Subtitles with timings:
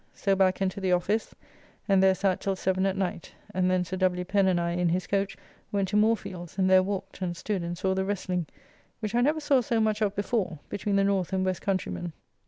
[0.15, 1.35] So back and to the office,
[1.87, 4.25] and there sat till 7 at night, and then Sir W.
[4.25, 5.37] Pen and I in his coach
[5.71, 8.47] went to Moorefields, and there walked, and stood and saw the wrestling,
[8.99, 12.13] which I never saw so much of before, between the north and west countrymen.